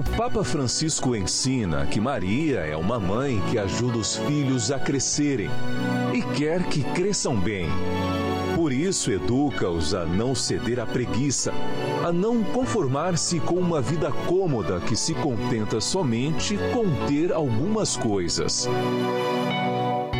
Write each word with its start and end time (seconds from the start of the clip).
Papa 0.00 0.42
Francisco 0.42 1.14
ensina 1.14 1.84
que 1.84 2.00
Maria 2.00 2.60
é 2.60 2.74
uma 2.74 2.98
mãe 2.98 3.42
que 3.50 3.58
ajuda 3.58 3.98
os 3.98 4.16
filhos 4.16 4.72
a 4.72 4.78
crescerem 4.78 5.50
e 6.14 6.22
quer 6.34 6.64
que 6.64 6.82
cresçam 6.82 7.38
bem. 7.38 7.68
Por 8.56 8.72
isso, 8.72 9.10
educa-os 9.10 9.92
a 9.92 10.06
não 10.06 10.34
ceder 10.34 10.80
à 10.80 10.86
preguiça, 10.86 11.52
a 12.02 12.10
não 12.10 12.42
conformar-se 12.42 13.38
com 13.40 13.56
uma 13.56 13.82
vida 13.82 14.10
cômoda 14.26 14.80
que 14.80 14.96
se 14.96 15.12
contenta 15.14 15.78
somente 15.78 16.56
com 16.72 17.06
ter 17.06 17.30
algumas 17.30 17.94
coisas. 17.94 18.66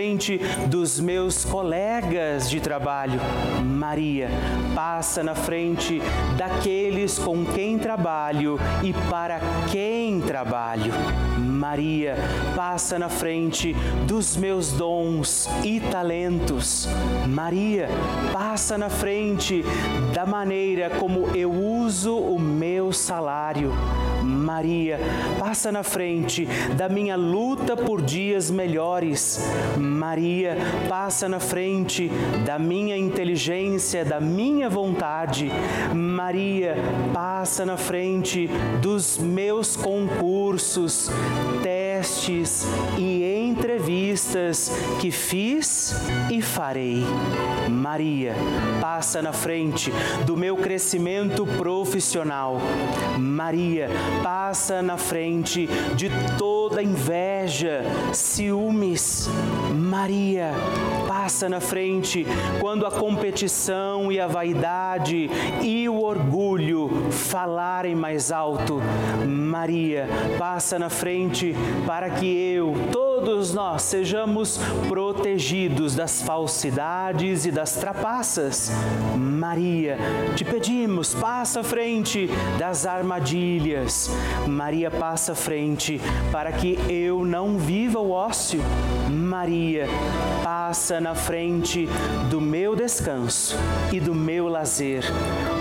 frente 0.00 0.40
dos 0.66 0.98
meus 0.98 1.44
colegas 1.44 2.48
de 2.48 2.58
trabalho. 2.58 3.20
Maria, 3.62 4.30
passa 4.74 5.22
na 5.22 5.34
frente 5.34 6.00
daqueles 6.38 7.18
com 7.18 7.44
quem 7.44 7.78
trabalho 7.78 8.58
e 8.82 8.94
para 9.10 9.38
quem 9.70 10.18
trabalho. 10.22 10.90
Maria, 11.38 12.16
passa 12.56 12.98
na 12.98 13.10
frente 13.10 13.74
dos 14.06 14.38
meus 14.38 14.72
dons 14.72 15.46
e 15.62 15.78
talentos. 15.80 16.88
Maria, 17.28 17.86
passa 18.32 18.78
na 18.78 18.88
frente 18.88 19.62
da 20.14 20.24
maneira 20.24 20.88
como 20.98 21.36
eu 21.36 21.52
uso 21.52 22.16
o 22.16 22.38
meu 22.38 22.90
salário. 22.90 23.74
Maria, 24.50 24.98
passa 25.38 25.70
na 25.70 25.84
frente 25.84 26.44
da 26.76 26.88
minha 26.88 27.14
luta 27.14 27.76
por 27.76 28.02
dias 28.02 28.50
melhores. 28.50 29.40
Maria, 29.78 30.56
passa 30.88 31.28
na 31.28 31.38
frente 31.38 32.10
da 32.44 32.58
minha 32.58 32.96
inteligência, 32.96 34.04
da 34.04 34.20
minha 34.20 34.68
vontade. 34.68 35.52
Maria, 35.94 36.74
passa 37.14 37.64
na 37.64 37.76
frente 37.76 38.50
dos 38.82 39.18
meus 39.18 39.76
concursos, 39.76 41.08
testes 41.62 41.79
testes 42.00 42.66
e 42.96 43.22
entrevistas 43.46 44.72
que 45.00 45.10
fiz 45.10 45.94
e 46.30 46.40
farei. 46.40 47.04
Maria, 47.68 48.34
passa 48.80 49.20
na 49.20 49.34
frente 49.34 49.92
do 50.24 50.34
meu 50.34 50.56
crescimento 50.56 51.44
profissional. 51.44 52.56
Maria, 53.18 53.90
passa 54.22 54.80
na 54.80 54.96
frente 54.96 55.68
de 55.94 56.10
toda 56.38 56.82
inveja, 56.82 57.82
ciúmes. 58.14 59.28
Maria, 59.74 60.52
passa 61.06 61.48
na 61.48 61.60
frente 61.60 62.26
quando 62.60 62.86
a 62.86 62.90
competição 62.90 64.10
e 64.10 64.18
a 64.18 64.26
vaidade 64.26 65.28
e 65.62 65.88
o 65.88 66.02
orgulho 66.02 67.10
falarem 67.10 67.94
mais 67.94 68.32
alto. 68.32 68.80
Maria, 69.26 70.08
passa 70.38 70.78
na 70.78 70.88
frente 70.88 71.54
para 71.90 72.08
que 72.08 72.52
eu, 72.52 72.72
todos 73.20 73.52
nós, 73.52 73.82
sejamos 73.82 74.58
protegidos 74.88 75.94
das 75.94 76.22
falsidades 76.22 77.44
e 77.44 77.50
das 77.50 77.74
trapaças. 77.74 78.70
Maria, 79.16 79.98
te 80.34 80.44
pedimos, 80.44 81.14
passa 81.14 81.60
à 81.60 81.64
frente 81.64 82.28
das 82.58 82.86
armadilhas. 82.86 84.10
Maria, 84.46 84.90
passa 84.90 85.32
à 85.32 85.34
frente 85.34 86.00
para 86.32 86.50
que 86.52 86.78
eu 86.88 87.24
não 87.24 87.58
viva 87.58 87.98
o 87.98 88.10
ócio. 88.10 88.60
Maria, 89.10 89.86
passa 90.42 91.00
na 91.00 91.14
frente 91.14 91.88
do 92.30 92.40
meu 92.40 92.74
descanso 92.74 93.56
e 93.92 94.00
do 94.00 94.14
meu 94.14 94.48
lazer. 94.48 95.04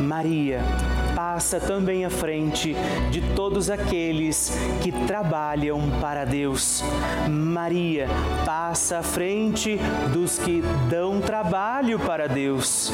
Maria, 0.01 0.61
passa 1.15 1.59
também 1.59 2.05
à 2.05 2.09
frente 2.09 2.75
de 3.11 3.21
todos 3.35 3.69
aqueles 3.69 4.51
que 4.81 4.91
trabalham 5.05 5.81
para 5.99 6.25
Deus. 6.25 6.83
Maria 7.49 8.07
passa 8.45 8.99
à 8.99 9.03
frente 9.03 9.77
dos 10.13 10.37
que 10.37 10.61
dão 10.89 11.19
trabalho 11.19 11.99
para 11.99 12.27
Deus. 12.27 12.93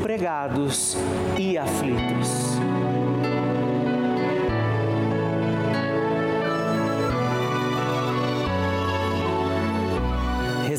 desempregados 0.00 0.96
e 1.38 1.58
aflitos. 1.58 2.69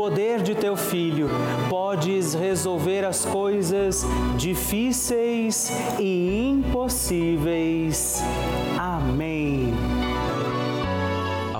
poder 0.00 0.42
de 0.42 0.54
teu 0.54 0.78
filho, 0.78 1.28
podes 1.68 2.32
resolver 2.32 3.04
as 3.04 3.22
coisas 3.26 4.02
difíceis 4.34 5.70
e 5.98 6.48
impossíveis. 6.48 8.22
Amém 8.78 9.74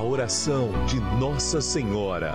oração 0.02 0.70
de 0.86 0.98
Nossa 1.18 1.60
Senhora. 1.60 2.34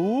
Bauru 0.01 0.20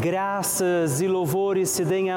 Graças 0.00 1.00
e 1.00 1.06
louvores 1.06 1.68
se 1.68 1.84
deem 1.84 2.10
a 2.10 2.16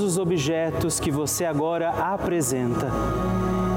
os 0.00 0.18
objetos 0.18 0.98
que 0.98 1.10
você 1.10 1.44
agora 1.44 1.90
apresenta. 1.90 2.88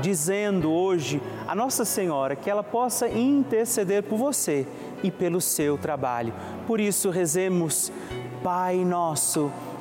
dizendo 0.00 0.70
hoje 0.70 1.20
a 1.46 1.54
Nossa 1.54 1.84
Senhora 1.84 2.36
que 2.36 2.50
ela 2.50 2.62
possa 2.62 3.08
interceder 3.08 4.02
por 4.02 4.16
você 4.16 4.66
e 5.02 5.10
pelo 5.10 5.40
seu 5.40 5.78
trabalho. 5.78 6.32
Por 6.66 6.80
isso, 6.80 7.10
rezemos, 7.10 7.92
Pai 8.42 8.84
nosso 8.84 9.50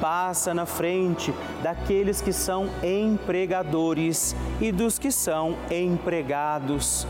passa 0.00 0.54
na 0.54 0.66
frente 0.66 1.32
daqueles 1.62 2.20
que 2.20 2.32
são 2.32 2.68
empregadores 2.82 4.34
e 4.60 4.72
dos 4.72 4.98
que 4.98 5.12
são 5.12 5.56
empregados. 5.70 7.06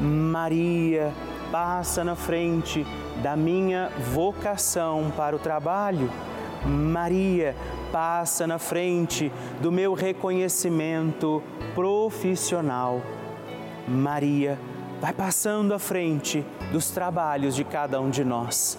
Maria 0.00 1.12
passa 1.50 2.04
na 2.04 2.14
frente 2.14 2.86
da 3.22 3.36
minha 3.36 3.90
vocação 4.12 5.12
para 5.16 5.34
o 5.34 5.38
trabalho. 5.38 6.10
Maria 6.64 7.56
passa 7.90 8.46
na 8.46 8.58
frente 8.58 9.32
do 9.60 9.72
meu 9.72 9.94
reconhecimento 9.94 11.42
profissional. 11.74 13.00
Maria 13.86 14.58
vai 15.00 15.12
passando 15.12 15.72
à 15.72 15.78
frente 15.78 16.44
dos 16.72 16.90
trabalhos 16.90 17.54
de 17.54 17.64
cada 17.64 18.00
um 18.00 18.10
de 18.10 18.24
nós. 18.24 18.78